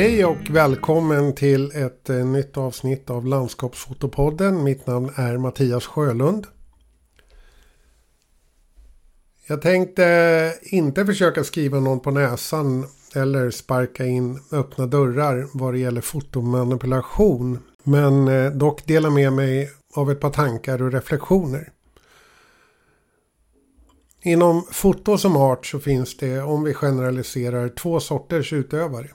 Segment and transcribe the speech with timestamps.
[0.00, 4.64] Hej och välkommen till ett eh, nytt avsnitt av Landskapsfotopodden.
[4.64, 6.46] Mitt namn är Mattias Sjölund.
[9.46, 15.78] Jag tänkte inte försöka skriva någon på näsan eller sparka in öppna dörrar vad det
[15.78, 17.58] gäller fotomanipulation.
[17.82, 21.72] Men eh, dock dela med mig av ett par tankar och reflektioner.
[24.22, 29.08] Inom foto som art så finns det, om vi generaliserar, två sorters utövare.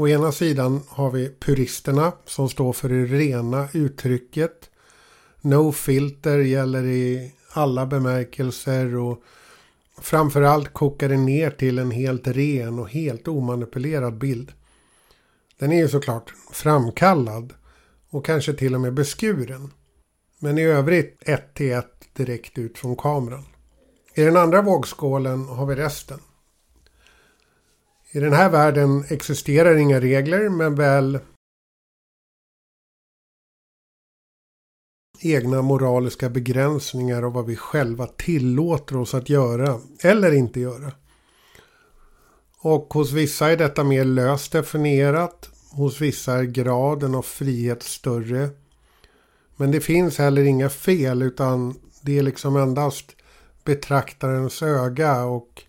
[0.00, 4.70] Å ena sidan har vi puristerna som står för det rena uttrycket.
[5.40, 9.22] No filter gäller i alla bemärkelser och
[9.98, 14.52] framförallt kokar det ner till en helt ren och helt omanipulerad bild.
[15.58, 17.54] Den är ju såklart framkallad
[18.10, 19.70] och kanske till och med beskuren.
[20.38, 23.44] Men i övrigt ett till ett direkt ut från kameran.
[24.14, 26.20] I den andra vågskålen har vi resten.
[28.12, 31.18] I den här världen existerar inga regler men väl
[35.20, 40.92] egna moraliska begränsningar av vad vi själva tillåter oss att göra eller inte göra.
[42.62, 45.50] Och hos vissa är detta mer löst definierat.
[45.70, 48.50] Hos vissa är graden av frihet större.
[49.56, 53.16] Men det finns heller inga fel utan det är liksom endast
[53.64, 55.62] betraktarens öga och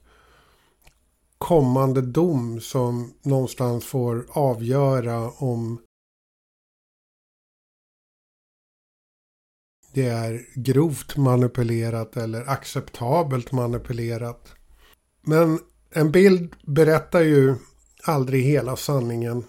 [1.41, 5.81] kommande dom som någonstans får avgöra om
[9.93, 14.53] det är grovt manipulerat eller acceptabelt manipulerat.
[15.21, 17.55] Men en bild berättar ju
[18.03, 19.43] aldrig hela sanningen.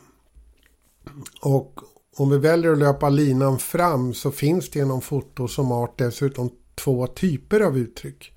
[1.43, 1.81] Och
[2.17, 6.51] om vi väljer att löpa linan fram så finns det genom foto som art dessutom
[6.75, 8.33] två typer av uttryck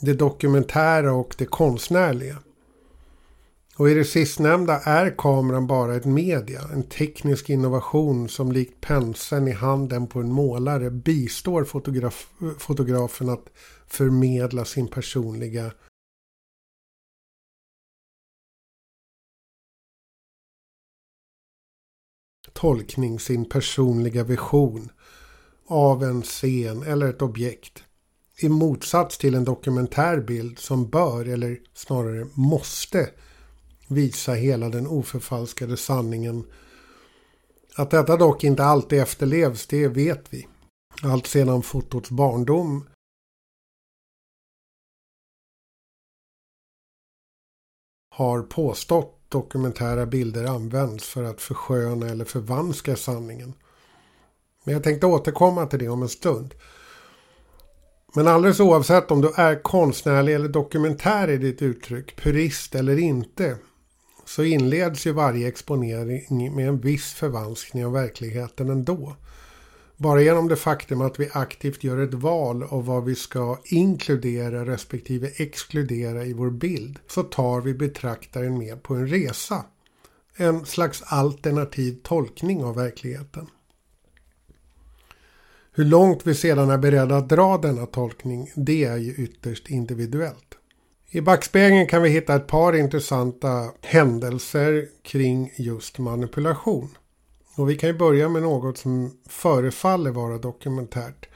[0.00, 2.38] det dokumentära och det konstnärliga.
[3.76, 9.48] Och i det sistnämnda är kameran bara ett media, en teknisk innovation som likt penseln
[9.48, 13.50] i handen på en målare bistår fotograf fotografen att
[13.86, 15.72] förmedla sin personliga
[22.52, 24.92] tolkning, sin personliga vision
[25.66, 27.83] av en scen eller ett objekt
[28.36, 33.10] i motsats till en dokumentärbild som bör, eller snarare måste,
[33.88, 36.44] visa hela den oförfalskade sanningen.
[37.76, 40.48] Att detta dock inte alltid efterlevs, det vet vi.
[41.02, 42.84] Allt sedan fotots barndom
[48.10, 53.54] har påstått dokumentära bilder används för att försköna eller förvanska sanningen.
[54.64, 56.54] Men jag tänkte återkomma till det om en stund.
[58.16, 63.56] Men alldeles oavsett om du är konstnärlig eller dokumentär i ditt uttryck, purist eller inte,
[64.24, 69.16] så inleds ju varje exponering med en viss förvanskning av verkligheten ändå.
[69.96, 74.66] Bara genom det faktum att vi aktivt gör ett val av vad vi ska inkludera
[74.66, 79.64] respektive exkludera i vår bild så tar vi betraktaren med på en resa.
[80.36, 83.46] En slags alternativ tolkning av verkligheten.
[85.76, 90.54] Hur långt vi sedan är beredda att dra denna tolkning, det är ju ytterst individuellt.
[91.10, 96.88] I backspegeln kan vi hitta ett par intressanta händelser kring just manipulation.
[97.56, 101.28] Och vi kan ju börja med något som förefaller vara dokumentärt.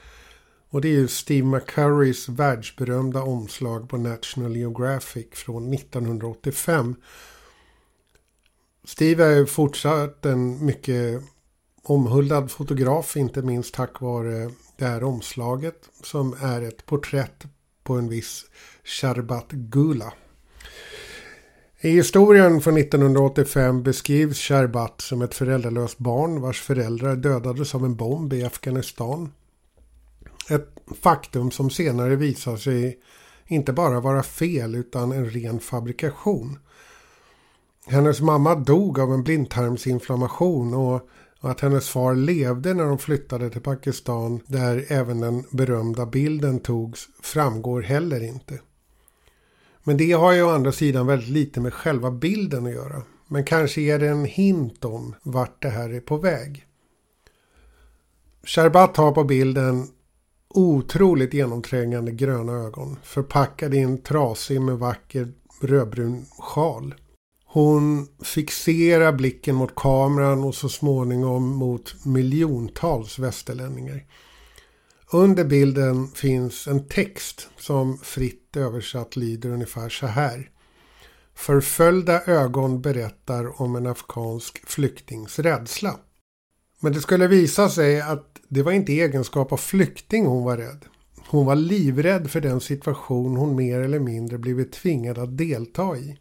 [0.69, 6.95] Och det är ju Steve McCurrys världsberömda omslag på National Geographic från 1985.
[8.83, 11.23] Steve är fortsatt en mycket
[11.89, 17.43] omhuldad fotograf, inte minst tack vare det här omslaget som är ett porträtt
[17.83, 18.45] på en viss
[18.83, 20.13] Sharbat Gula.
[21.81, 27.95] I historien från 1985 beskrivs Sharbat som ett föräldralöst barn vars föräldrar dödades av en
[27.95, 29.31] bomb i Afghanistan.
[30.49, 30.69] Ett
[31.01, 32.99] faktum som senare visar sig
[33.47, 36.59] inte bara vara fel utan en ren fabrikation.
[37.85, 41.09] Hennes mamma dog av en blindtarmsinflammation och
[41.39, 46.59] och att hennes far levde när de flyttade till Pakistan där även den berömda bilden
[46.59, 48.59] togs framgår heller inte.
[49.83, 53.01] Men det har ju å andra sidan väldigt lite med själva bilden att göra.
[53.27, 56.65] Men kanske ger det en hint om vart det här är på väg.
[58.43, 59.87] Sherbat har på bilden
[60.49, 66.95] otroligt genomträngande gröna ögon förpackade i en trasig med vacker rödbrun sjal.
[67.51, 74.05] Hon fixerar blicken mot kameran och så småningom mot miljontals västerlänningar.
[75.11, 80.49] Under bilden finns en text som fritt översatt lyder ungefär så här.
[81.35, 85.99] Förföljda ögon berättar om en afghansk flyktings rädsla.
[86.79, 90.57] Men det skulle visa sig att det var inte i egenskap av flykting hon var
[90.57, 90.85] rädd.
[91.27, 96.17] Hon var livrädd för den situation hon mer eller mindre blivit tvingad att delta i.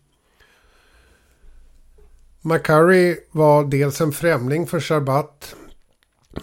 [2.41, 5.55] McCurry var dels en främling för Sharbat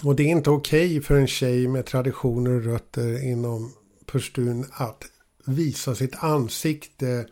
[0.04, 3.74] och det är inte okej okay för en tjej med traditioner och rötter inom
[4.06, 5.04] Pushtun att
[5.46, 7.28] visa sitt ansikte,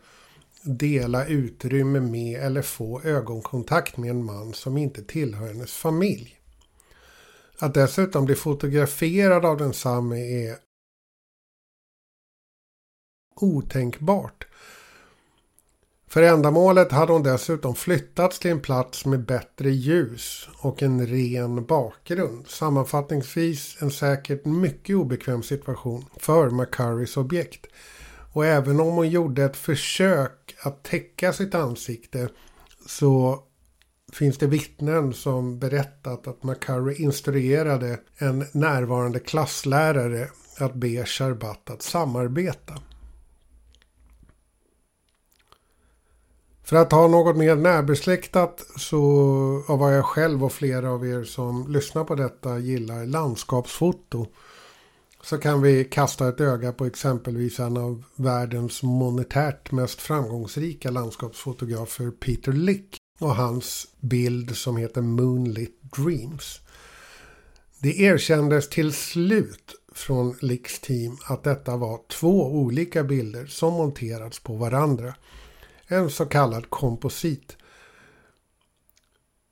[0.62, 6.38] dela utrymme med eller få ögonkontakt med en man som inte tillhör hennes familj.
[7.58, 10.56] Att dessutom bli fotograferad av densamme är
[13.36, 14.46] otänkbart.
[16.14, 21.64] För ändamålet hade hon dessutom flyttats till en plats med bättre ljus och en ren
[21.64, 22.48] bakgrund.
[22.48, 27.66] Sammanfattningsvis en säkert mycket obekväm situation för McCurrys objekt.
[28.32, 32.28] Och även om hon gjorde ett försök att täcka sitt ansikte
[32.86, 33.42] så
[34.12, 40.28] finns det vittnen som berättat att McCurry instruerade en närvarande klasslärare
[40.58, 42.74] att be Sharbat att samarbeta.
[46.64, 49.00] För att ha något mer närbesläktat så
[49.66, 54.26] av vad jag själv och flera av er som lyssnar på detta gillar landskapsfoto
[55.22, 62.10] så kan vi kasta ett öga på exempelvis en av världens monetärt mest framgångsrika landskapsfotografer
[62.10, 66.60] Peter Lick och hans bild som heter Moonlit Dreams.
[67.78, 74.40] Det erkändes till slut från Licks team att detta var två olika bilder som monterats
[74.40, 75.14] på varandra
[75.88, 77.56] en så kallad komposit.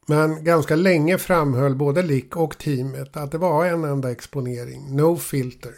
[0.06, 5.16] Men ganska länge framhöll både Lick och teamet att det var en enda exponering, no
[5.16, 5.74] filter.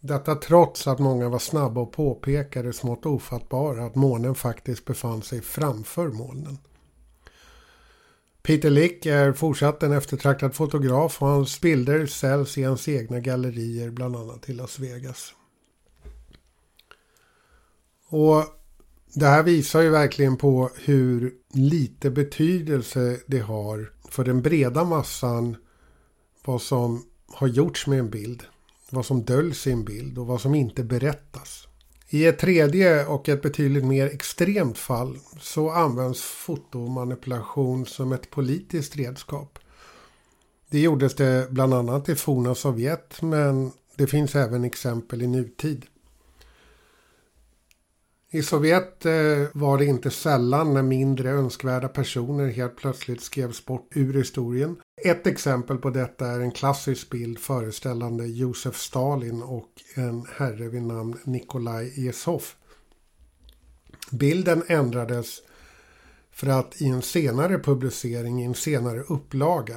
[0.00, 5.42] Detta trots att många var snabba och påpekade smått ofattbara att månen faktiskt befann sig
[5.42, 6.58] framför molnen.
[8.42, 13.90] Peter Lick är fortsatt en eftertraktad fotograf och hans bilder säljs i hans egna gallerier
[13.90, 15.34] bland annat i Las Vegas.
[18.08, 18.44] Och
[19.16, 25.56] det här visar ju verkligen på hur lite betydelse det har för den breda massan
[26.44, 28.42] vad som har gjorts med en bild.
[28.90, 31.68] Vad som döljs i en bild och vad som inte berättas.
[32.08, 38.96] I ett tredje och ett betydligt mer extremt fall så används fotomanipulation som ett politiskt
[38.96, 39.58] redskap.
[40.70, 45.86] Det gjordes det bland annat i forna Sovjet men det finns även exempel i nutid.
[48.30, 49.12] I Sovjet eh,
[49.52, 54.76] var det inte sällan när mindre önskvärda personer helt plötsligt skrevs bort ur historien.
[55.04, 60.82] Ett exempel på detta är en klassisk bild föreställande Josef Stalin och en herre vid
[60.82, 62.42] namn Nikolaj Jesov.
[64.10, 65.42] Bilden ändrades
[66.30, 69.76] för att i en senare publicering, i en senare upplaga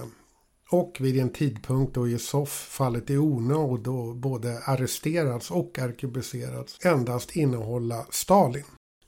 [0.71, 7.35] och vid en tidpunkt då Yusuf fallit i onåd och både arresterats och arkebuserats endast
[7.35, 8.63] innehålla Stalin.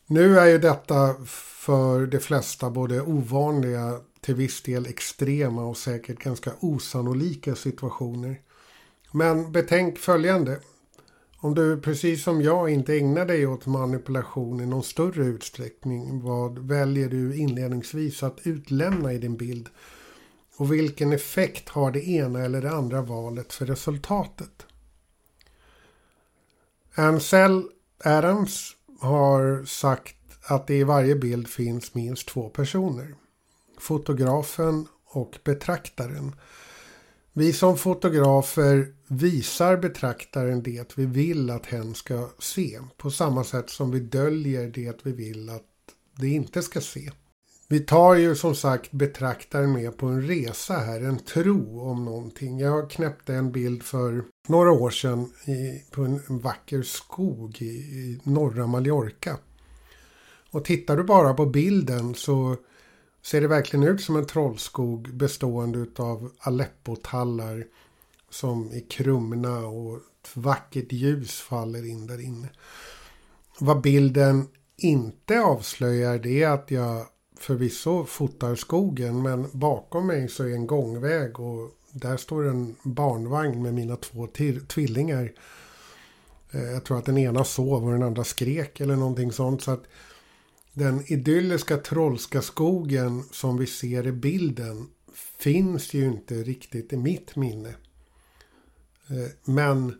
[0.07, 6.19] Nu är ju detta för de flesta både ovanliga, till viss del extrema och säkert
[6.19, 8.39] ganska osannolika situationer.
[9.11, 10.59] Men betänk följande.
[11.37, 16.59] Om du precis som jag inte ägnar dig åt manipulation i någon större utsträckning, vad
[16.59, 19.69] väljer du inledningsvis att utlämna i din bild?
[20.57, 24.65] Och vilken effekt har det ena eller det andra valet för resultatet?
[26.95, 27.63] Ansel
[28.03, 33.15] Adams har sagt att det i varje bild finns minst två personer.
[33.79, 36.35] Fotografen och betraktaren.
[37.33, 42.79] Vi som fotografer visar betraktaren det vi vill att hen ska se.
[42.97, 45.63] På samma sätt som vi döljer det vi vill att
[46.15, 47.11] det inte ska se.
[47.71, 52.59] Vi tar ju som sagt betraktaren med på en resa här, en tro om någonting.
[52.59, 58.21] Jag knäppte en bild för några år sedan i, på en, vacker skog i, i
[58.23, 59.37] norra Mallorca.
[60.51, 62.55] Och tittar du bara på bilden så
[63.21, 67.65] ser det verkligen ut som en trollskog bestående av Aleppo-tallar
[68.29, 72.49] som är krumna och ett vackert ljus faller in där inne.
[73.59, 74.47] Vad bilden
[74.77, 77.05] inte avslöjar det är att jag
[77.41, 83.61] förvisso fotar skogen men bakom mig så är en gångväg och där står en barnvagn
[83.61, 84.27] med mina två
[84.67, 85.31] tvillingar.
[86.51, 89.61] Eh, jag tror att den ena sov och den andra skrek eller någonting sånt.
[89.61, 89.83] Så att
[90.73, 94.87] den idylliska trollska skogen som vi ser i bilden
[95.37, 97.69] finns ju inte riktigt i mitt minne.
[99.07, 99.93] Eh, men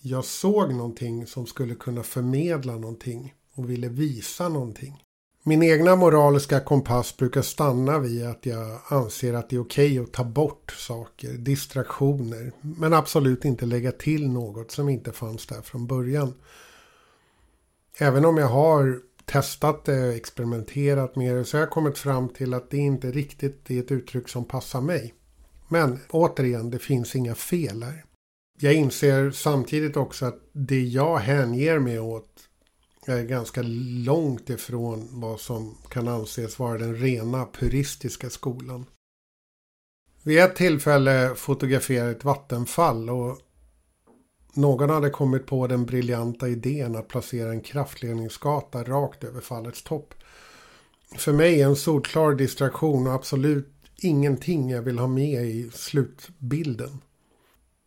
[0.00, 5.04] jag såg någonting som skulle kunna förmedla någonting och ville visa någonting.
[5.44, 10.04] Min egna moraliska kompass brukar stanna vid att jag anser att det är okej okay
[10.04, 15.62] att ta bort saker, distraktioner, men absolut inte lägga till något som inte fanns där
[15.62, 16.34] från början.
[17.98, 22.28] Även om jag har testat det och experimenterat med det så har jag kommit fram
[22.28, 25.14] till att det inte riktigt är ett uttryck som passar mig.
[25.68, 28.04] Men återigen, det finns inga fel här.
[28.60, 32.48] Jag inser samtidigt också att det jag hänger mig åt
[33.06, 33.62] är ganska
[34.04, 38.86] långt ifrån vad som kan anses vara den rena puristiska skolan.
[40.22, 43.38] Vid ett tillfälle fotograferade ett vattenfall och
[44.54, 50.14] någon hade kommit på den briljanta idén att placera en kraftledningsgata rakt över fallets topp.
[51.16, 57.00] För mig är en solklar distraktion och absolut ingenting jag vill ha med i slutbilden.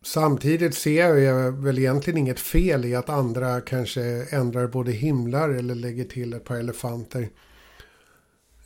[0.06, 5.74] Samtidigt ser jag väl egentligen inget fel i att andra kanske ändrar både himlar eller
[5.74, 7.28] lägger till ett par elefanter.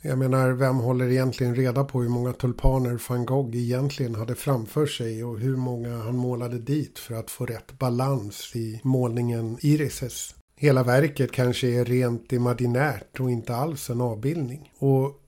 [0.01, 4.85] Jag menar, vem håller egentligen reda på hur många tulpaner van Gogh egentligen hade framför
[4.85, 10.35] sig och hur många han målade dit för att få rätt balans i målningen Irises.
[10.55, 14.73] Hela verket kanske är rent imaginärt och inte alls en avbildning.
[14.79, 15.21] Och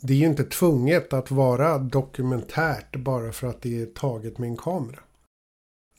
[0.00, 4.48] det är ju inte tvunget att vara dokumentärt bara för att det är taget med
[4.48, 5.00] en kamera.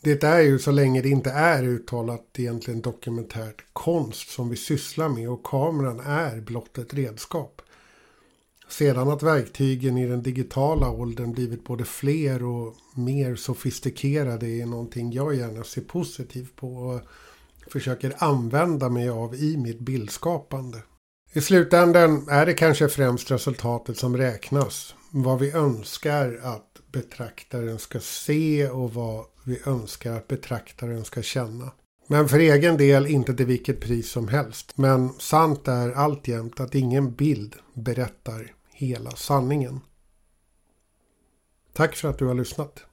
[0.02, 5.10] Det är ju så länge det inte är uttalat egentligen dokumentärt konst som vi sysslar
[5.10, 7.62] med och kameran är blott ett redskap.
[8.70, 15.12] Sedan att verktygen i den digitala åldern blivit både fler och mer sofistikerade är någonting
[15.12, 17.02] jag gärna ser positivt på och
[17.72, 20.78] försöker använda mig av i mitt bildskapande.
[21.34, 24.96] I slutändan är det kanske främst resultatet som räknas.
[25.12, 31.72] Vad vi önskar att betraktaren ska se och vad vi önskar att betraktaren ska känna.
[32.08, 34.78] Men för egen del inte till vilket pris som helst.
[34.78, 39.80] Men sant är alltjämt att ingen bild berättar hela sanningen.
[41.74, 42.84] Tack för att du har lyssnat.